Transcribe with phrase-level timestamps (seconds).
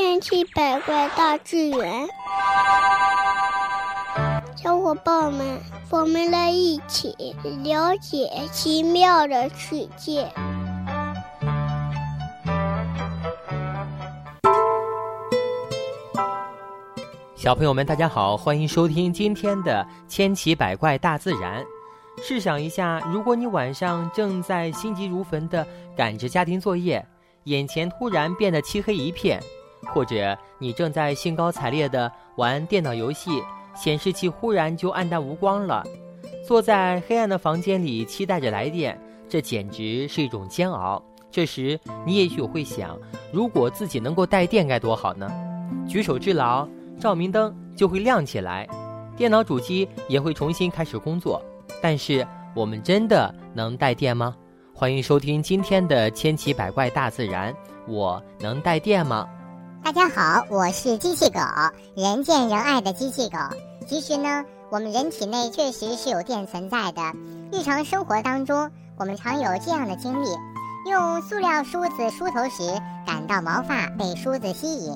[0.00, 2.08] 千奇百怪大自然，
[4.56, 7.14] 小伙伴们，我们来一起
[7.62, 10.26] 了解奇妙的世界。
[17.36, 21.62] 小朋友们，大家好，欢迎收听今天的《千奇百怪大自然》。
[22.26, 27.06] 试想一下，如果你晚上正在心急如焚地赶着家庭作业，
[27.44, 29.38] 眼前突然变得漆黑一片，
[29.92, 33.42] 或者你正在兴高采烈地玩电脑游戏，
[33.74, 35.84] 显示器忽然就暗淡无光了，
[36.46, 41.02] 坐在黑暗的房间里期待着来电，这简直是一种煎熬。
[41.30, 42.98] 这时，你也许会想，
[43.32, 45.30] 如果自己能够带电该多好呢？
[45.88, 46.68] 举手之劳。
[46.98, 48.68] 照明灯就会亮起来，
[49.16, 51.42] 电脑主机也会重新开始工作。
[51.80, 54.36] 但是我们真的能带电吗？
[54.74, 57.54] 欢迎收听今天的千奇百怪大自然。
[57.88, 59.26] 我能带电吗？
[59.82, 61.40] 大家好，我是机器狗，
[61.94, 63.38] 人见人爱的机器狗。
[63.88, 67.02] 其实呢，我们人体内确实是有电存在的。
[67.50, 70.28] 日常生活当中，我们常有这样的经历：
[70.88, 74.94] 用塑料梳子梳头时，感到毛发被梳子吸引。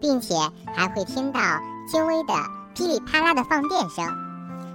[0.00, 0.34] 并且
[0.74, 1.38] 还会听到
[1.88, 2.34] 轻微的
[2.74, 4.04] 噼里啪啦的放电声，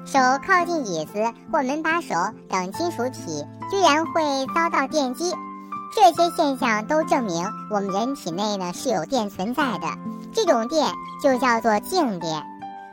[0.05, 0.17] 手
[0.47, 2.15] 靠近椅子或门把手
[2.47, 4.21] 等金属体居然会
[4.55, 5.33] 遭到电击，
[5.95, 9.87] 这些现象都证明我们人体内呢是有电存在的，
[10.33, 10.87] 这种电
[11.23, 12.43] 就叫做静电。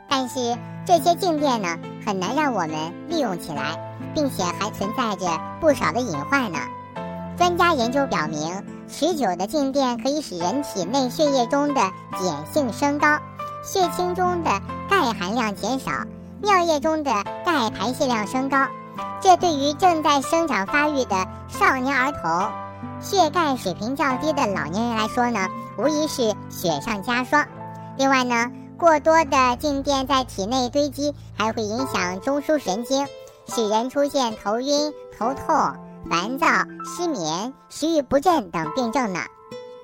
[0.09, 2.69] 但是这些静电呢很难让我们
[3.09, 3.77] 利用起来，
[4.13, 5.27] 并且还存在着
[5.59, 6.59] 不少的隐患呢。
[7.37, 13.19] 专家研究表明，持久的静电可以使人体内血液中的碱性升高，
[13.63, 14.49] 血清中的
[14.89, 15.91] 钙含量减少，
[16.41, 17.11] 尿液中的
[17.45, 18.67] 钙排泄量升高。
[19.21, 22.49] 这对于正在生长发育的少年儿童、
[23.05, 27.45] 血钙水平较低的老年人来说呢，无疑是雪上加霜。
[27.97, 33.07] 另外呢，过多的静电在体内堆积，还会影响中枢神经，
[33.47, 35.75] 使人出现头晕、头痛。
[36.07, 36.45] 烦躁、
[36.83, 39.21] 失眠、食欲不振等病症呢，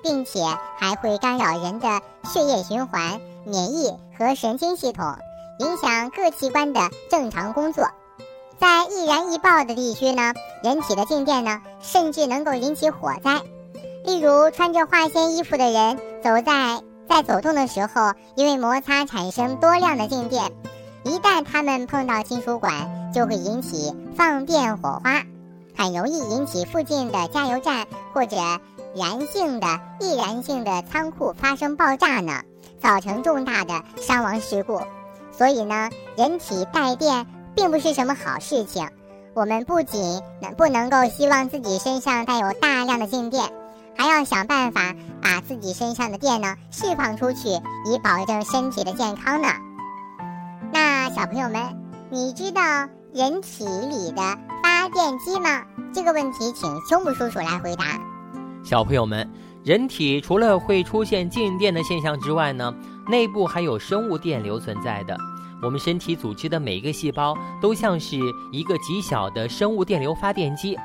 [0.04, 0.40] 并且
[0.78, 5.16] 还会干扰人的血液循环、免疫和神经系统，
[5.58, 6.80] 影响各器官的
[7.10, 7.88] 正常工作。
[8.62, 13.40] 在易燃易爆的地区呢，人体的静电呢，甚至能够引起火灾。
[14.04, 20.52] 例如，穿着化纤衣服的人走在在走动的时候，因为摩擦产生多量的静电，
[21.02, 25.24] 一旦他们碰到金属管，就会引起放电火花。
[25.76, 28.36] 很容易引起附近的加油站或者
[28.94, 29.66] 燃性的
[29.98, 32.42] 易燃性的仓库发生爆炸呢，
[32.80, 34.80] 造成重大的伤亡事故。
[35.36, 38.88] 所以呢，人体带电并不是什么好事情。
[39.34, 40.00] 我们不仅
[40.40, 43.42] 能不能够希望自己身上带有大量的静电，
[43.96, 47.48] 还要想办法把自己身上的电呢释放出去，
[47.86, 49.48] 以保证身体的健康呢。
[50.72, 51.62] 那小朋友们，
[52.10, 52.60] 你知道
[53.14, 54.22] 人体里的？
[54.62, 55.62] 发电机吗？
[55.94, 57.84] 这个问题，请胸部叔叔来回答。
[58.64, 59.28] 小朋友们，
[59.64, 62.74] 人体除了会出现静电的现象之外呢，
[63.08, 65.16] 内部还有生物电流存在的。
[65.62, 68.18] 我们身体组织的每一个细胞都像是
[68.50, 70.76] 一个极小的生物电流发电机。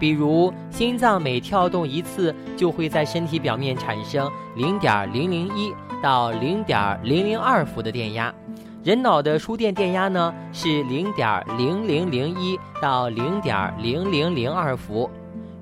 [0.00, 5.72] 比如，心脏每跳动一次，就会在身体表面产生零点零零一
[6.02, 8.34] 到零点零零二伏的电压。
[8.82, 15.08] 人脑的输电电压呢是零点零零零一到零点零零零二伏，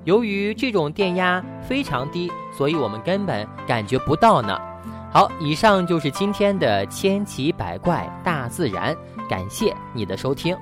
[0.05, 4.57] 由于这种电压非常低，所以我们根本感觉不到呢。
[5.13, 8.95] 好，以上就是今天的千奇百怪大自然，
[9.29, 10.55] 感谢你的收听。